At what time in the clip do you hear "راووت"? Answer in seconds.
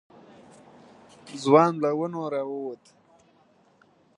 2.33-2.83